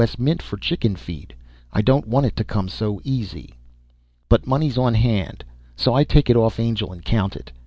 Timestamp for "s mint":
0.03-0.41